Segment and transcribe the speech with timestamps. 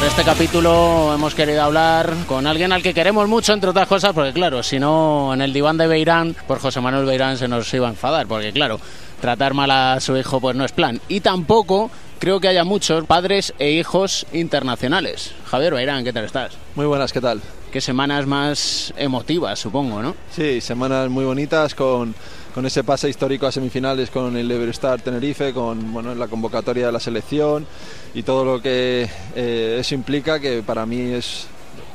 [0.00, 4.14] para este capítulo hemos querido hablar con alguien al que queremos mucho, entre otras cosas,
[4.14, 7.74] porque claro, si no, en el diván de Beirán, por José Manuel Beirán se nos
[7.74, 8.80] iba a enfadar, porque claro,
[9.20, 11.02] tratar mal a su hijo pues no es plan.
[11.08, 15.32] Y tampoco creo que haya muchos padres e hijos internacionales.
[15.44, 16.52] Javier Beirán, ¿qué tal estás?
[16.76, 17.42] Muy buenas, ¿qué tal?
[17.72, 20.16] Qué semanas más emotivas, supongo, ¿no?
[20.30, 22.14] Sí, semanas muy bonitas con
[22.54, 26.92] con ese pase histórico a semifinales con el Everstar Tenerife, con bueno, la convocatoria de
[26.92, 27.66] la selección
[28.14, 31.46] y todo lo que eh, eso implica, que para mí es,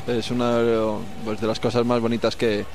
[0.07, 0.59] es una
[1.23, 2.65] pues, de las cosas más bonitas que,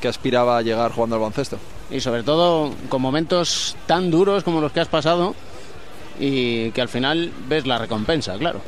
[0.00, 1.58] que aspiraba a llegar jugando al baloncesto.
[1.90, 5.34] Y sobre todo con momentos tan duros como los que has pasado
[6.18, 8.60] y que al final ves la recompensa, claro.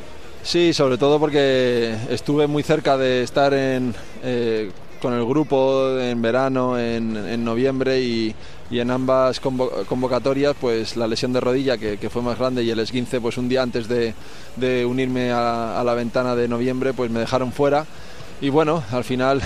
[0.43, 3.93] Sí, sobre todo porque estuve muy cerca de estar en,
[4.23, 4.71] eh,
[5.01, 8.33] con el grupo en verano, en, en noviembre y,
[8.71, 12.79] y en ambas convocatorias pues la lesión de rodilla que, fue más grande y el
[12.79, 14.13] esguince pues un día antes de,
[14.85, 17.85] unirme a, la ventana de noviembre pues me dejaron fuera
[18.41, 19.41] y bueno, al final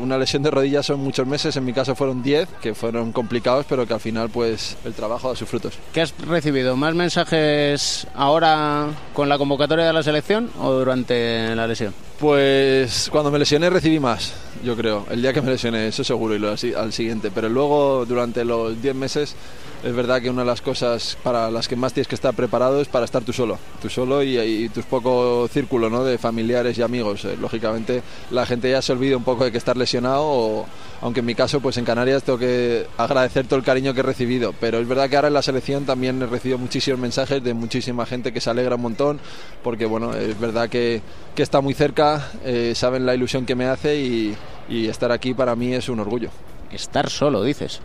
[0.00, 3.66] una lesión de rodilla son muchos meses, en mi caso fueron 10, que fueron complicados,
[3.68, 5.74] pero que al final pues el trabajo da sus frutos.
[5.92, 6.76] ¿Qué has recibido?
[6.76, 11.94] ¿Más mensajes ahora con la convocatoria de la selección o durante la lesión?
[12.18, 15.06] Pues cuando me lesioné recibí más, yo creo.
[15.10, 17.30] El día que me lesioné, eso seguro, y lo, al siguiente.
[17.34, 19.36] Pero luego, durante los 10 meses,
[19.84, 22.80] es verdad que una de las cosas para las que más tienes que estar preparado
[22.80, 26.04] es para estar tú solo, tú solo y, tus poco círculo ¿no?
[26.04, 27.26] de familiares y amigos.
[27.26, 30.64] Eh, lógicamente la gente ya se olvida un poco de que estar lesionado,
[31.02, 34.02] aunque en mi caso pues en Canarias tengo que agradecer todo el cariño que he
[34.02, 37.52] recibido, pero es verdad que ahora en la selección también he recibido muchísimos mensajes de
[37.52, 39.20] muchísima gente que se alegra un montón,
[39.62, 41.02] porque bueno, es verdad que,
[41.34, 44.34] que está muy cerca, eh, saben la ilusión que me hace y,
[44.68, 46.30] y estar aquí para mí es un orgullo.
[46.70, 47.80] Estar solo, dices.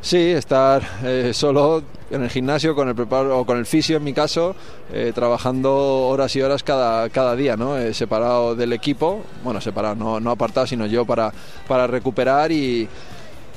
[0.00, 4.04] Sí, estar eh, solo en el gimnasio con el preparo o con el fisio en
[4.04, 4.54] mi caso,
[4.92, 5.74] eh, trabajando
[6.06, 7.76] horas y horas cada, cada día, ¿no?
[7.76, 11.32] Eh, separado del equipo, bueno, separado, no, no apartado, sino yo para,
[11.66, 12.88] para recuperar y,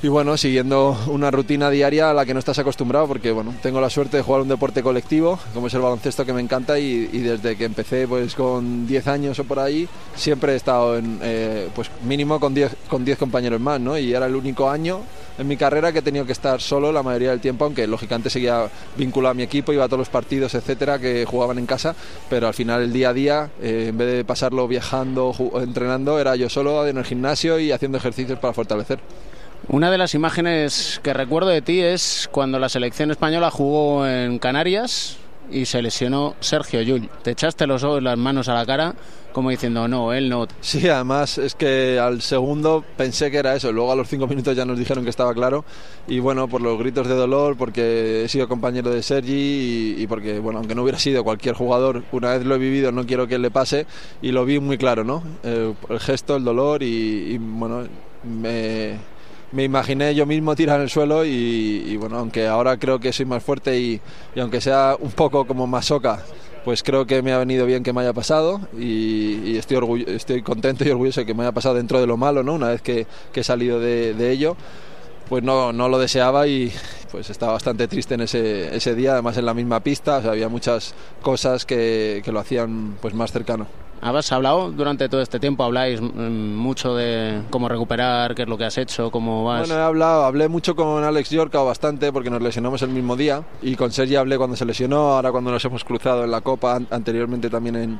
[0.03, 3.79] y bueno, siguiendo una rutina diaria a la que no estás acostumbrado, porque bueno, tengo
[3.79, 7.05] la suerte de jugar un deporte colectivo, como es el baloncesto que me encanta, y,
[7.05, 11.69] desde que empecé pues con 10 años o por ahí, siempre he estado en, eh,
[11.75, 13.95] pues mínimo con 10 con 10 compañeros más, ¿no?
[13.95, 15.01] Y era el único año
[15.37, 18.31] en mi carrera que he tenido que estar solo la mayoría del tiempo, aunque lógicamente
[18.31, 21.95] seguía vinculado a mi equipo, iba a todos los partidos, etcétera, que jugaban en casa,
[22.27, 26.35] pero al final el día a día, eh, en vez de pasarlo viajando, entrenando, era
[26.35, 28.99] yo solo en el gimnasio y haciendo ejercicios para fortalecer.
[29.67, 34.39] Una de las imágenes que recuerdo de ti es cuando la selección española jugó en
[34.39, 35.17] Canarias
[35.51, 37.09] y se lesionó Sergio Llull.
[37.23, 38.95] Te echaste los ojos, las manos a la cara
[39.31, 40.47] como diciendo, no, él no.
[40.59, 44.55] Sí, además es que al segundo pensé que era eso, luego a los cinco minutos
[44.55, 45.63] ya nos dijeron que estaba claro
[46.07, 50.39] y bueno, por los gritos de dolor, porque he sido compañero de Sergi y, porque,
[50.39, 53.39] bueno, aunque no hubiera sido cualquier jugador, una vez lo he vivido, no quiero que
[53.39, 53.85] le pase
[54.21, 55.23] y lo vi muy claro, ¿no?
[55.43, 57.83] Eh, el gesto, el dolor y bueno,
[58.23, 59.10] me
[59.51, 63.25] me imaginé yo mismo tirar en el suelo y, bueno, aunque ahora creo que soy
[63.25, 64.01] más fuerte y,
[64.39, 66.23] aunque sea un poco como masoca,
[66.63, 70.85] pues creo que me ha venido bien que me haya pasado y, estoy, estoy contento
[70.85, 72.53] y orgulloso de que me haya pasado dentro de lo malo, ¿no?
[72.53, 74.55] Una vez que, he salido de, ello,
[75.27, 76.71] pues no, no lo deseaba y
[77.11, 80.93] pues estaba bastante triste en ese, ese día, además en la misma pista, había muchas
[81.21, 83.67] cosas que, que lo hacían pues más cercano.
[84.01, 85.63] ¿Has hablado durante todo este tiempo?
[85.63, 89.67] ¿Habláis mm, mucho de cómo recuperar, qué es lo que has hecho, cómo vas?
[89.67, 93.43] Bueno, he hablado, hablé mucho con Alex Yorka bastante porque nos lesionamos el mismo día
[93.61, 96.79] y con Sergi hablé cuando se lesionó, ahora cuando nos hemos cruzado en la Copa,
[96.89, 97.99] anteriormente también en,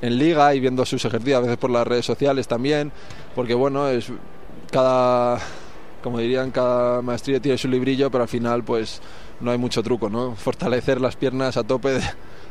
[0.00, 2.92] en Liga y viendo sus ejercicios, a veces por las redes sociales también,
[3.34, 4.12] porque bueno, es
[4.70, 5.40] cada,
[6.00, 9.02] como dirían, cada maestría tiene su librillo, pero al final pues
[9.40, 10.36] no hay mucho truco, ¿no?
[10.36, 12.02] Fortalecer las piernas a tope de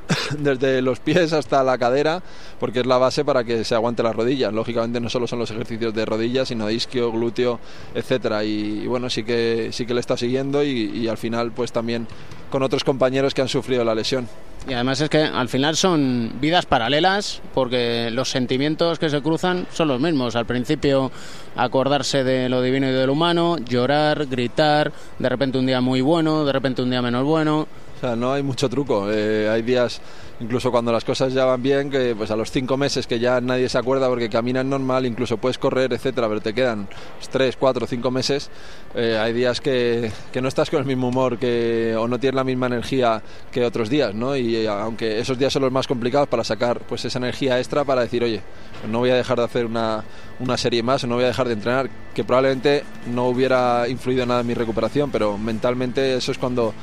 [0.37, 2.21] desde los pies hasta la cadera,
[2.59, 4.53] porque es la base para que se aguante las rodillas.
[4.53, 7.59] Lógicamente no solo son los ejercicios de rodillas, sino isquio, glúteo,
[7.93, 8.43] etcétera.
[8.43, 12.07] Y, bueno, sí que sí que le está siguiendo y, al final pues también
[12.51, 14.27] con otros compañeros que han sufrido la lesión.
[14.67, 19.65] Y además es que al final son vidas paralelas porque los sentimientos que se cruzan
[19.71, 20.35] son los mismos.
[20.35, 21.11] Al principio
[21.55, 26.01] acordarse de lo divino y de lo humano, llorar, gritar, de repente un día muy
[26.01, 27.67] bueno, de repente un día menos bueno.
[27.99, 29.11] O sea, no hay mucho truco.
[29.11, 29.99] Eh, hay días,
[30.39, 33.41] incluso cuando las cosas ya van bien, que pues a los cinco meses que ya
[33.41, 36.87] nadie se acuerda porque caminas normal, incluso puedes correr, etcétera, pero te quedan
[37.29, 38.49] tres, cuatro, cinco meses.
[38.95, 42.35] Eh, hay días que, que, no estás con el mismo humor que, o no tienes
[42.35, 44.33] la misma energía que otros días, ¿no?
[44.37, 47.83] Y eh, aunque esos días son los más complicados para sacar pues esa energía extra
[47.83, 48.41] para decir, oye,
[48.89, 50.05] no voy a dejar de hacer una,
[50.39, 54.41] una serie más no voy a dejar de entrenar, que probablemente no hubiera influido nada
[54.41, 56.73] en mi recuperación, pero mentalmente eso es cuando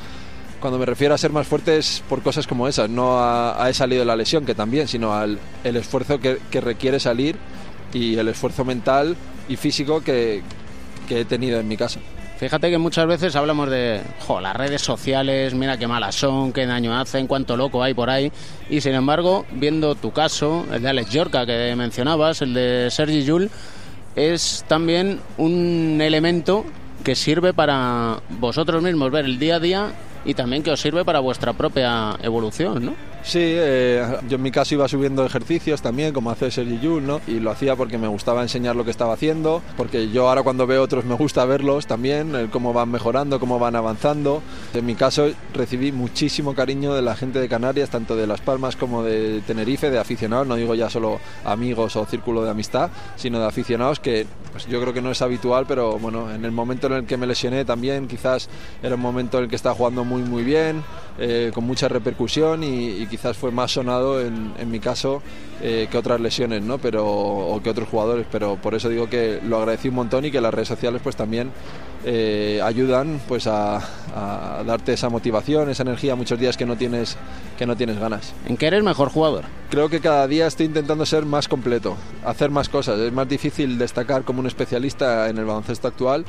[0.66, 3.72] Cuando me refiero a ser más fuerte es por cosas como esas, no a, he
[3.72, 7.36] salido de la lesión, que también, sino al el esfuerzo que, requiere salir
[7.92, 9.14] y el esfuerzo mental
[9.48, 10.42] y físico que,
[11.06, 12.00] que he tenido en mi casa.
[12.40, 14.00] Fíjate que muchas veces hablamos de
[14.42, 18.32] las redes sociales, mira qué malas son, qué daño hacen, cuánto loco hay por ahí.
[18.68, 23.22] Y sin embargo, viendo tu caso, el de Alex Yorca que mencionabas, el de Sergi
[23.22, 23.52] Yul,
[24.16, 26.64] es también un elemento
[27.04, 29.92] que sirve para vosotros mismos ver el día a día
[30.26, 32.94] y también que os sirve para vuestra propia evolución, ¿no?
[33.26, 37.20] Sí, eh, yo en mi caso iba subiendo ejercicios también, como hace Sergi Yul, ¿no?
[37.26, 40.64] Y lo hacía porque me gustaba enseñar lo que estaba haciendo, porque yo ahora cuando
[40.64, 44.42] veo otros me gusta verlos también, cómo van mejorando, cómo van avanzando.
[44.74, 48.76] En mi caso recibí muchísimo cariño de la gente de Canarias, tanto de Las Palmas
[48.76, 53.40] como de Tenerife, de aficionados, no digo ya solo amigos o círculo de amistad, sino
[53.40, 56.86] de aficionados que pues yo creo que no es habitual, pero bueno, en el momento
[56.86, 58.48] en el que me lesioné también quizás
[58.84, 60.84] era un momento en el que estaba jugando muy muy bien,
[61.18, 65.22] eh, con mucha repercusión y, y quizás fue más sonado en, en mi caso
[65.62, 66.76] eh, que otras lesiones, ¿no?
[66.76, 70.30] Pero, o que otros jugadores, pero por eso digo que lo agradecí un montón y
[70.30, 71.50] que las redes sociales pues también
[72.04, 73.78] eh, ayudan pues a,
[74.14, 77.16] a, darte esa motivación, esa energía muchos días que no tienes
[77.56, 78.34] que no tienes ganas.
[78.46, 79.44] ¿En qué eres mejor jugador?
[79.70, 82.98] Creo que cada día estoy intentando ser más completo, hacer más cosas.
[82.98, 86.26] Es más difícil destacar como un especialista en el baloncesto actual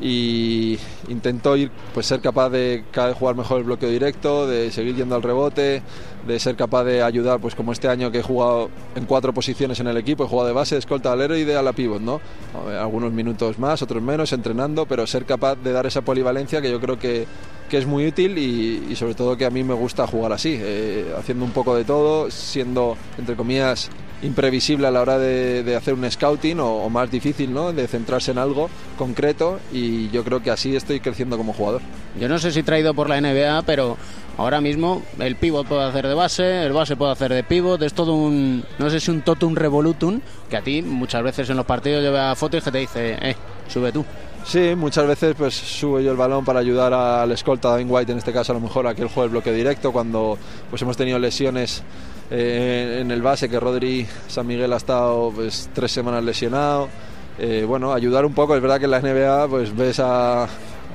[0.00, 2.84] y intento ir pues ser capaz de
[3.18, 5.82] jugar mejor el bloqueo directo, de seguir yendo al rebote,
[6.26, 9.80] de ser capaz de ayudar pues como este año que he jugado en cuatro posiciones
[9.80, 12.20] en el equipo, he jugado de base, escolta, alero y de ala pivot, ¿no?
[12.78, 16.80] Algunos minutos más, otros menos, entrenando, pero ser capaz de dar esa polivalencia que yo
[16.80, 17.26] creo que,
[17.68, 20.58] que es muy útil y, y, sobre todo que a mí me gusta jugar así,
[20.60, 23.90] eh, haciendo un poco de todo, siendo entre comillas
[24.22, 27.72] imprevisible a la hora de, de hacer un scouting o, o, más difícil, ¿no?
[27.72, 31.82] De centrarse en algo concreto y yo creo que así estoy creciendo como jugador.
[32.18, 33.96] Yo no sé si traído por la NBA, pero
[34.36, 37.92] ahora mismo el pivot puede hacer de base, el base puede hacer de pivot, es
[37.92, 41.66] todo un, no sé si un totum revolutum, que a ti muchas veces en los
[41.66, 43.36] partidos lleva fotos que te dice, eh,
[43.68, 44.04] sube tú.
[44.44, 48.18] Sí, muchas veces pues subo yo el balón para ayudar al escolta David White, en
[48.18, 50.36] este caso a lo mejor a que él juegue el bloque directo cuando
[50.68, 51.82] pues hemos tenido lesiones
[52.30, 56.88] eh, en el base que Rodri San Miguel ha estado pues, tres semanas lesionado.
[57.38, 60.46] Eh, bueno, ayudar un poco, es verdad que en la NBA pues ves a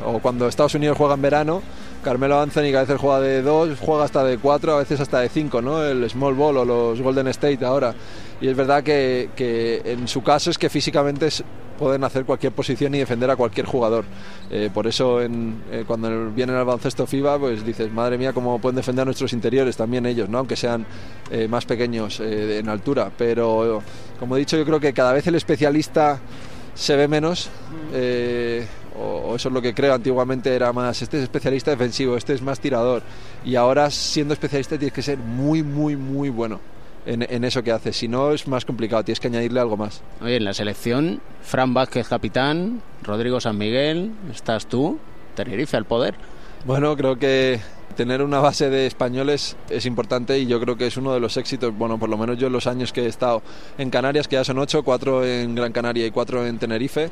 [0.06, 1.62] o cuando Estados Unidos juega en verano,
[2.04, 5.20] Carmelo Anthony que a veces juega de dos, juega hasta de cuatro, a veces hasta
[5.20, 5.84] de cinco, ¿no?
[5.84, 7.94] El small ball o los Golden State ahora.
[8.40, 11.44] Y es verdad que, que en su caso es que físicamente es,
[11.80, 14.04] pueden hacer cualquier posición y defender a cualquier jugador.
[14.52, 18.60] Eh, por eso en, eh, cuando vienen al baloncesto FIBA, pues dices, madre mía, cómo
[18.60, 20.40] pueden defender a nuestros interiores también ellos, ¿no?
[20.40, 20.86] aunque sean
[21.32, 23.10] eh, más pequeños en altura.
[23.18, 23.82] Pero
[24.20, 26.20] como he dicho, yo creo que cada vez el especialista
[26.76, 27.50] se ve menos.
[29.02, 32.42] O eso es lo que creo, antiguamente era más, este es especialista defensivo, este es
[32.42, 33.02] más tirador,
[33.46, 36.60] y ahora siendo especialista tienes que ser muy, muy, muy bueno.
[37.06, 37.96] En, en, eso que haces.
[37.96, 40.02] Si no, es más complicado, tienes que añadirle algo más.
[40.22, 45.00] Oye, en la selección, Fran Vázquez, capitán, Rodrigo San Miguel, estás tú,
[45.36, 46.16] Tenerife al poder.
[46.66, 47.60] Bueno, creo que
[47.96, 51.38] tener una base de españoles es importante y yo creo que es uno de los
[51.38, 53.42] éxitos, bueno, por lo menos yo en los años que he estado
[53.78, 57.10] en Canarias, que ya son ocho, cuatro en Gran Canaria y cuatro en Tenerife,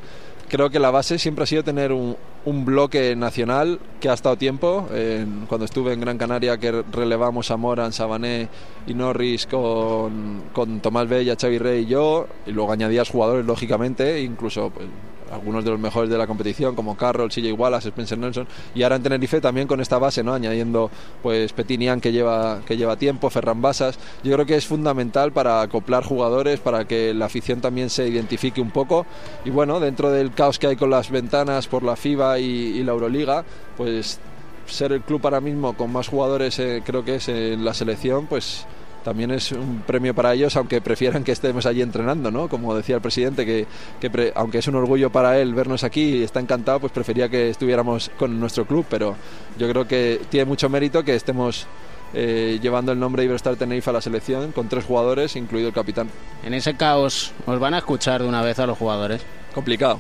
[0.48, 2.16] creo que la base siempre ha sido tener un,
[2.48, 4.88] un bloque nacional que ha estado tiempo.
[4.94, 8.48] Eh, cuando estuve en Gran Canaria, que relevamos a Moran, Sabané
[8.88, 14.22] y Norris con, con Tomás Bella, Xavi Rey y yo, y luego añadías jugadores, lógicamente,
[14.22, 14.88] incluso pues,
[15.32, 18.98] algunos de los mejores de la competición como Carroll, CJ Wallace, Spencer Nelson y ahora
[18.98, 20.34] en Tenerife también con esta base, ¿no?
[20.34, 20.90] añadiendo
[21.22, 25.62] pues Petinian que lleva, que lleva tiempo, Ferran Basas, yo creo que es fundamental para
[25.62, 29.06] acoplar jugadores, para que la afición también se identifique un poco
[29.46, 32.84] y bueno, dentro del caos que hay con las ventanas por la FIBA y, y
[32.84, 33.44] la Euroliga,
[33.76, 34.20] pues
[34.68, 38.28] ser el club ahora mismo con más jugadores eh, creo que es en la selección,
[38.28, 38.66] pues
[39.04, 42.50] también es un premio para ellos, aunque prefieran que estemos allí entrenando, ¿no?
[42.50, 43.66] Como decía el presidente, que,
[44.00, 47.30] que pre, aunque es un orgullo para él vernos aquí y está encantado, pues prefería
[47.30, 49.16] que estuviéramos con nuestro club, pero
[49.58, 51.68] yo creo que tiene mucho mérito que estemos
[52.14, 55.74] eh, llevando el nombre de Iberostar Tenerife a la selección con tres jugadores, incluido el
[55.74, 56.10] capitán.
[56.44, 59.22] En ese caos, ¿os van a escuchar de una vez a los jugadores?
[59.54, 60.00] Complicado.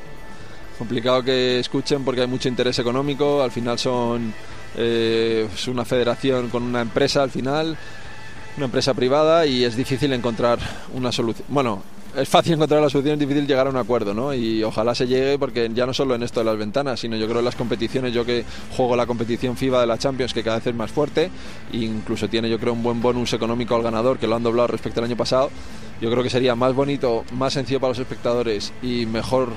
[0.77, 4.33] Complicado que escuchen porque hay mucho interés económico, al final son
[4.77, 7.75] eh, es una federación con una empresa al final
[8.57, 10.59] una empresa privada y es difícil encontrar
[10.93, 11.45] una solución.
[11.49, 11.83] Bueno,
[12.15, 14.33] es fácil encontrar la solución, es difícil llegar a un acuerdo, ¿no?
[14.33, 17.27] Y ojalá se llegue porque ya no solo en esto de las ventanas, sino yo
[17.27, 18.43] creo en las competiciones, yo que
[18.75, 21.29] juego la competición FIBA de la Champions, que cada vez es más fuerte,
[21.71, 24.67] e incluso tiene yo creo un buen bonus económico al ganador, que lo han doblado
[24.67, 25.51] respecto al año pasado,
[26.01, 29.49] yo creo que sería más bonito, más sencillo para los espectadores y mejor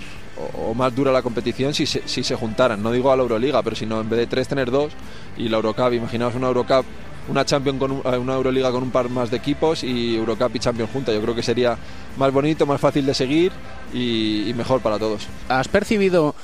[0.58, 2.82] o, más dura la competición si se, si se juntaran.
[2.82, 4.92] No digo a la Euroliga, pero sino en vez de tres tener dos
[5.36, 6.84] y la Eurocup, imaginaos una Eurocup
[7.28, 10.58] una Champions con eh, una Euroliga con un par más de equipos y Eurocup y
[10.58, 11.12] Champions junta.
[11.12, 11.76] Yo creo que sería
[12.16, 13.52] más bonito, más fácil de seguir
[13.92, 15.26] y, mejor para todos.
[15.48, 16.34] ¿Has percibido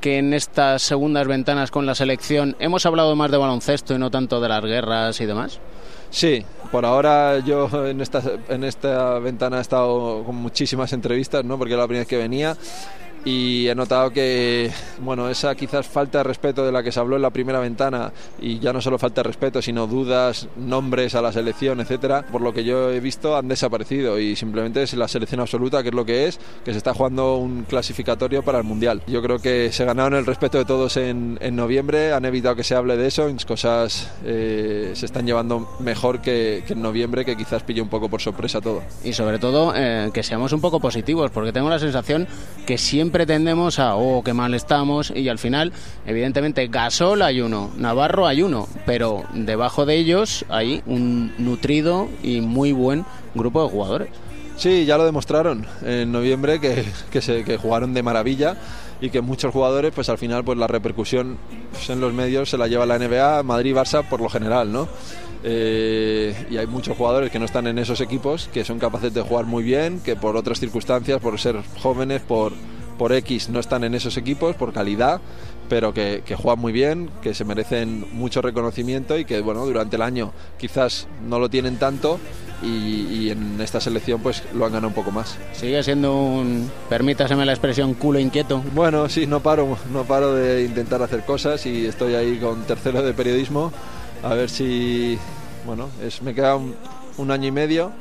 [0.00, 4.10] que en estas segundas ventanas con la selección hemos hablado más de baloncesto y no
[4.10, 5.58] tanto de las guerras y demás?
[6.10, 11.58] Sí, por ahora yo en esta, en esta ventana he estado con muchísimas entrevistas, ¿no?
[11.58, 12.56] porque era la primera vez que venía
[13.26, 17.16] y he notado que bueno esa quizás falta de respeto de la que se habló
[17.16, 21.20] en la primera ventana y ya no solo falta de respeto sino dudas nombres a
[21.20, 24.18] la selección etcétera por lo que yo he visto han desaparecido.
[24.18, 27.36] Y simplemente es la selección absoluta que es lo que es que se está jugando
[27.36, 29.02] un clasificatorio para el mundial.
[29.06, 32.64] Yo creo que se ganaron el respeto de todos en, en noviembre han evitado que
[32.64, 37.62] se hable de eso cosas eh, se están llevando mejor que, en noviembre que quizás
[37.62, 38.82] pille un poco por sorpresa todo.
[39.04, 42.26] Y sobre todo eh, que seamos un poco positivos porque tengo la sensación
[42.66, 45.72] que siempre pretendemos a, oh, qué mal estamos, y al final,
[46.04, 52.42] evidentemente, Gasol hay uno, Navarro hay uno, pero debajo de ellos hay un nutrido y
[52.42, 54.08] muy buen grupo de jugadores.
[54.58, 58.58] Sí, ya lo demostraron en noviembre que, que, jugaron de maravilla
[59.00, 61.38] y que muchos jugadores, pues al final, pues la repercusión
[61.88, 64.88] en los medios se la lleva la NBA, Madrid, Barça por lo general, ¿no?
[65.42, 69.22] Eh, y hay muchos jugadores que no están en esos equipos que son capaces de
[69.22, 72.52] jugar muy bien, que por otras circunstancias, por ser jóvenes, por,
[72.96, 75.20] por X no están en esos equipos, por calidad,
[75.68, 80.02] pero que, juegan muy bien, que se merecen mucho reconocimiento y que bueno, durante el
[80.02, 82.18] año quizás no lo tienen tanto
[82.62, 85.36] y, en esta selección pues lo han ganado un poco más.
[85.52, 88.62] Sigue siendo un, permítaseme la expresión, culo inquieto.
[88.74, 93.02] Bueno, sí, no paro, no paro de intentar hacer cosas y estoy ahí con tercero
[93.02, 93.72] de periodismo
[94.22, 95.18] a ver si,
[95.66, 97.92] bueno, es, me queda un año y medio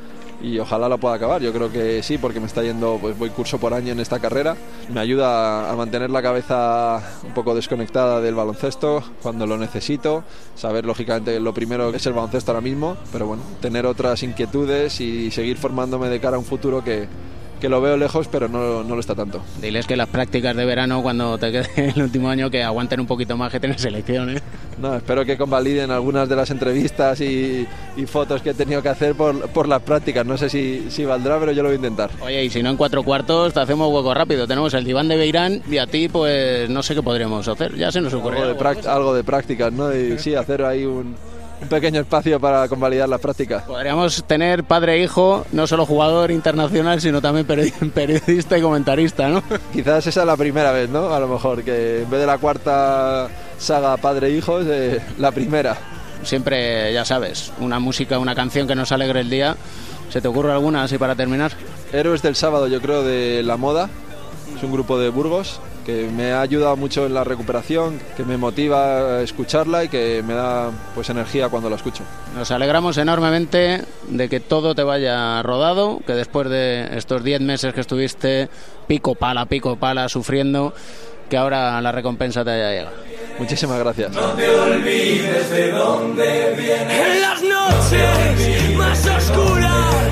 [0.42, 1.42] y ojalá la pueda acabar.
[1.42, 4.20] Yo creo que sí, porque me está yendo, pues voy curso por año en esta
[4.20, 4.56] carrera.
[4.94, 10.24] Me ayuda a mantener la cabeza un poco desconectada del baloncesto cuando lo necesito.
[10.56, 15.00] Saber, lógicamente, lo primero que es el baloncesto ahora mismo, pero bueno, tener otras inquietudes
[15.02, 17.08] y seguir formándome de cara a un futuro que,
[17.66, 19.42] que lo veo lejos, pero no, no, lo está tanto.
[19.60, 23.08] Diles que las prácticas de verano, cuando te quede el último año, que aguanten un
[23.08, 24.38] poquito más que tener selecciones.
[24.38, 24.44] ¿eh?
[24.80, 27.68] No, espero que convaliden algunas de las entrevistas y,
[28.06, 30.28] fotos que he tenido que hacer por, por las prácticas.
[30.28, 32.12] No sé si, si, valdrá, pero yo lo voy a intentar.
[32.22, 34.46] Oye, y si no en cuatro cuartos, te hacemos hueco rápido.
[34.46, 37.76] Tenemos el diván de Beirán y a ti, pues no sé qué podríamos hacer.
[37.76, 38.44] Ya se nos ocurrió.
[38.44, 39.92] Algo de, algo de prácticas, ¿no?
[39.92, 41.16] Y sí, hacer ahí un
[41.66, 43.64] un pequeño espacio para convalidar las prácticas.
[43.64, 47.46] Podríamos tener padre e hijo, no solo jugador internacional, sino también
[47.94, 49.44] periodista y comentarista, ¿no?
[49.74, 51.14] Quizás esa es la primera vez, ¿no?
[51.14, 55.32] A lo mejor, que en vez de la cuarta saga padre e hijo, es la
[55.32, 55.76] primera.
[56.24, 59.58] Siempre, ya sabes, una música, una canción que nos alegre el día.
[60.10, 61.52] ¿Se te ocurre alguna así para terminar?
[61.92, 63.90] Héroes del sábado, yo creo, de La Moda.
[64.56, 68.38] Es un grupo de Burgos que me ha ayudado mucho en la recuperación, que me
[68.38, 72.04] motiva a escucharla y que me da pues energía cuando la escucho.
[72.36, 77.74] Nos alegramos enormemente de que todo te vaya rodado, que después de estos 10 meses
[77.74, 78.50] que estuviste
[78.88, 80.74] pico pala, pico pala sufriendo,
[81.30, 82.96] que ahora la recompensa te haya llegado.
[83.40, 84.12] Muchísimas gracias.
[84.12, 87.08] No te olvides de dónde vienes.
[87.08, 90.05] En las noches más oscuras